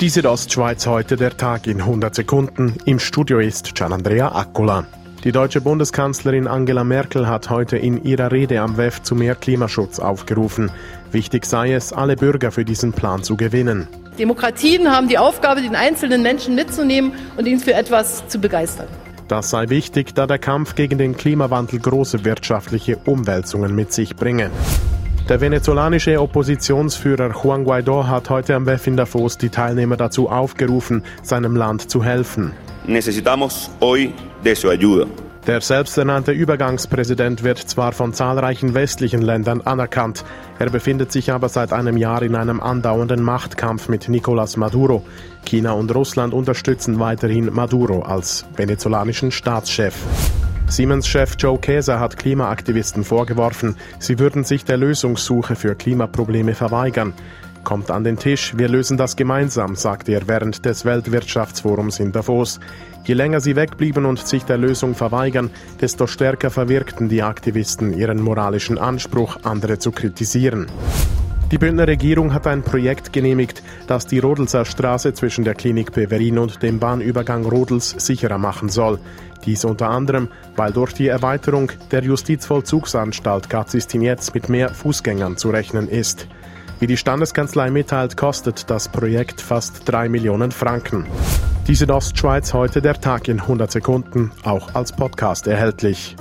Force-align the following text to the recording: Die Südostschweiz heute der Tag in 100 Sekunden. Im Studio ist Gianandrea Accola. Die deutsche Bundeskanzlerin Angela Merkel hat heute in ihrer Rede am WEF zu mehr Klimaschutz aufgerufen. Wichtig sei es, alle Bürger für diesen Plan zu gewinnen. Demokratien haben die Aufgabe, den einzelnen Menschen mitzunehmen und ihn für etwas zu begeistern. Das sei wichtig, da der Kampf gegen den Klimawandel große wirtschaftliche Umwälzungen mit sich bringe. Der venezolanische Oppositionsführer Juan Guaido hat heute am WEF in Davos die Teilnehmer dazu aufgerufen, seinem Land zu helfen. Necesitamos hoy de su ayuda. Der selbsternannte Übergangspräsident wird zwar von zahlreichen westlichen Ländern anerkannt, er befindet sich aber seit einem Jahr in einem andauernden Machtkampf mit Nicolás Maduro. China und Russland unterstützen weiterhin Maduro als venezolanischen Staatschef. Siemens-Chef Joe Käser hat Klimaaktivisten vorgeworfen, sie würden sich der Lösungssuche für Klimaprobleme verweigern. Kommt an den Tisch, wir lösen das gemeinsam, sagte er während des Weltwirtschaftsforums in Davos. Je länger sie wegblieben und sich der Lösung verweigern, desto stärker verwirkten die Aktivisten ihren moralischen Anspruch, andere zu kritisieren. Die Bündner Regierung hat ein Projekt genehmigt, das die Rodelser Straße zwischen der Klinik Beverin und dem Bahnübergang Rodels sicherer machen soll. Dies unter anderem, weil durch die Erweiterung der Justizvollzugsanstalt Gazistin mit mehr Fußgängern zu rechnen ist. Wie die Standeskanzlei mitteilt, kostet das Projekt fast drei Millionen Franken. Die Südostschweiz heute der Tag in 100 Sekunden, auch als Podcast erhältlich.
Die 0.00 0.08
Südostschweiz 0.08 0.88
heute 0.88 1.14
der 1.14 1.36
Tag 1.36 1.68
in 1.68 1.80
100 1.80 2.16
Sekunden. 2.16 2.74
Im 2.84 2.98
Studio 2.98 3.38
ist 3.38 3.76
Gianandrea 3.76 4.34
Accola. 4.34 4.84
Die 5.22 5.30
deutsche 5.30 5.60
Bundeskanzlerin 5.60 6.48
Angela 6.48 6.82
Merkel 6.82 7.28
hat 7.28 7.48
heute 7.48 7.76
in 7.76 8.02
ihrer 8.02 8.32
Rede 8.32 8.60
am 8.60 8.76
WEF 8.76 9.02
zu 9.02 9.14
mehr 9.14 9.36
Klimaschutz 9.36 10.00
aufgerufen. 10.00 10.72
Wichtig 11.12 11.46
sei 11.46 11.72
es, 11.72 11.92
alle 11.92 12.16
Bürger 12.16 12.50
für 12.50 12.64
diesen 12.64 12.92
Plan 12.92 13.22
zu 13.22 13.36
gewinnen. 13.36 13.86
Demokratien 14.18 14.90
haben 14.90 15.06
die 15.06 15.16
Aufgabe, 15.16 15.62
den 15.62 15.76
einzelnen 15.76 16.22
Menschen 16.22 16.56
mitzunehmen 16.56 17.12
und 17.36 17.46
ihn 17.46 17.60
für 17.60 17.74
etwas 17.74 18.26
zu 18.26 18.40
begeistern. 18.40 18.88
Das 19.28 19.50
sei 19.50 19.68
wichtig, 19.68 20.12
da 20.14 20.26
der 20.26 20.38
Kampf 20.38 20.74
gegen 20.74 20.98
den 20.98 21.16
Klimawandel 21.16 21.78
große 21.78 22.24
wirtschaftliche 22.24 22.98
Umwälzungen 23.06 23.74
mit 23.74 23.92
sich 23.92 24.16
bringe. 24.16 24.50
Der 25.26 25.40
venezolanische 25.40 26.20
Oppositionsführer 26.20 27.32
Juan 27.32 27.64
Guaido 27.64 28.06
hat 28.06 28.28
heute 28.28 28.54
am 28.54 28.66
WEF 28.66 28.86
in 28.86 28.98
Davos 28.98 29.38
die 29.38 29.48
Teilnehmer 29.48 29.96
dazu 29.96 30.28
aufgerufen, 30.28 31.02
seinem 31.22 31.56
Land 31.56 31.90
zu 31.90 32.04
helfen. 32.04 32.52
Necesitamos 32.86 33.70
hoy 33.80 34.12
de 34.44 34.54
su 34.54 34.68
ayuda. 34.68 35.06
Der 35.46 35.62
selbsternannte 35.62 36.32
Übergangspräsident 36.32 37.42
wird 37.42 37.58
zwar 37.58 37.92
von 37.92 38.12
zahlreichen 38.12 38.74
westlichen 38.74 39.22
Ländern 39.22 39.62
anerkannt, 39.62 40.24
er 40.58 40.68
befindet 40.68 41.10
sich 41.10 41.32
aber 41.32 41.48
seit 41.48 41.72
einem 41.72 41.96
Jahr 41.96 42.22
in 42.22 42.34
einem 42.34 42.60
andauernden 42.60 43.22
Machtkampf 43.22 43.88
mit 43.88 44.08
Nicolás 44.08 44.58
Maduro. 44.58 45.04
China 45.46 45.72
und 45.72 45.94
Russland 45.94 46.34
unterstützen 46.34 47.00
weiterhin 47.00 47.50
Maduro 47.50 48.02
als 48.02 48.44
venezolanischen 48.56 49.30
Staatschef. 49.30 49.94
Siemens-Chef 50.74 51.36
Joe 51.38 51.56
Käser 51.56 52.00
hat 52.00 52.16
Klimaaktivisten 52.16 53.04
vorgeworfen, 53.04 53.76
sie 54.00 54.18
würden 54.18 54.42
sich 54.42 54.64
der 54.64 54.76
Lösungssuche 54.76 55.54
für 55.54 55.76
Klimaprobleme 55.76 56.56
verweigern. 56.56 57.12
Kommt 57.62 57.92
an 57.92 58.02
den 58.02 58.16
Tisch, 58.16 58.54
wir 58.56 58.68
lösen 58.68 58.96
das 58.96 59.14
gemeinsam, 59.14 59.76
sagte 59.76 60.10
er 60.10 60.26
während 60.26 60.64
des 60.64 60.84
Weltwirtschaftsforums 60.84 62.00
in 62.00 62.10
Davos. 62.10 62.58
Je 63.04 63.14
länger 63.14 63.40
sie 63.40 63.54
wegblieben 63.54 64.04
und 64.04 64.18
sich 64.26 64.42
der 64.46 64.58
Lösung 64.58 64.96
verweigern, 64.96 65.50
desto 65.80 66.08
stärker 66.08 66.50
verwirkten 66.50 67.08
die 67.08 67.22
Aktivisten 67.22 67.96
ihren 67.96 68.20
moralischen 68.20 68.76
Anspruch, 68.76 69.38
andere 69.44 69.78
zu 69.78 69.92
kritisieren. 69.92 70.66
Die 71.54 71.58
Bündner 71.58 71.86
Regierung 71.86 72.34
hat 72.34 72.48
ein 72.48 72.64
Projekt 72.64 73.12
genehmigt, 73.12 73.62
das 73.86 74.08
die 74.08 74.18
Rodelser 74.18 74.64
Straße 74.64 75.14
zwischen 75.14 75.44
der 75.44 75.54
Klinik 75.54 75.92
Beverin 75.92 76.36
und 76.36 76.64
dem 76.64 76.80
Bahnübergang 76.80 77.44
Rodels 77.44 77.90
sicherer 77.90 78.38
machen 78.38 78.70
soll. 78.70 78.98
Dies 79.44 79.64
unter 79.64 79.88
anderem, 79.88 80.30
weil 80.56 80.72
durch 80.72 80.94
die 80.94 81.06
Erweiterung 81.06 81.70
der 81.92 82.02
Justizvollzugsanstalt 82.02 83.48
Gazistin 83.48 84.02
mit 84.02 84.48
mehr 84.48 84.70
Fußgängern 84.70 85.36
zu 85.36 85.50
rechnen 85.50 85.88
ist. 85.88 86.26
Wie 86.80 86.88
die 86.88 86.96
Standeskanzlei 86.96 87.70
mitteilt, 87.70 88.16
kostet 88.16 88.68
das 88.68 88.88
Projekt 88.88 89.40
fast 89.40 89.88
drei 89.88 90.08
Millionen 90.08 90.50
Franken. 90.50 91.06
Die 91.68 91.76
Südostschweiz 91.76 92.52
heute 92.52 92.82
der 92.82 93.00
Tag 93.00 93.28
in 93.28 93.38
100 93.38 93.70
Sekunden, 93.70 94.32
auch 94.42 94.74
als 94.74 94.90
Podcast 94.90 95.46
erhältlich. 95.46 96.16